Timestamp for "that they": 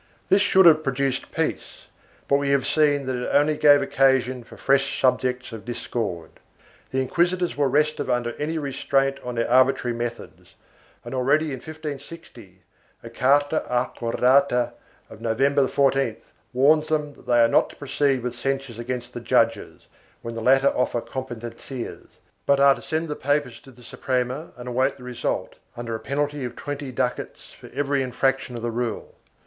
17.13-17.39